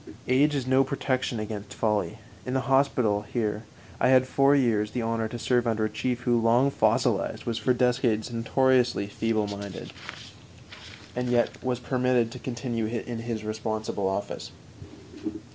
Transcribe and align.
Age 0.27 0.55
is 0.55 0.65
no 0.65 0.83
protection 0.83 1.39
against 1.39 1.75
folly. 1.75 2.17
In 2.43 2.55
the 2.55 2.61
hospital 2.61 3.21
here 3.21 3.65
I 3.99 4.07
had 4.07 4.27
for 4.27 4.55
years 4.55 4.89
the 4.89 5.03
honor 5.03 5.27
to 5.27 5.37
serve 5.37 5.67
under 5.67 5.85
a 5.85 5.91
chief 5.91 6.21
who, 6.21 6.41
long 6.41 6.71
fossilized, 6.71 7.45
was 7.45 7.59
for 7.59 7.71
decades 7.71 8.31
notoriously 8.33 9.05
feebleminded, 9.05 9.91
and 11.15 11.27
was 11.61 11.79
yet 11.79 11.83
permitted 11.83 12.31
to 12.31 12.39
continue 12.39 12.87
in 12.87 13.19
his 13.19 13.43
responsible 13.43 14.07
office. 14.07 14.51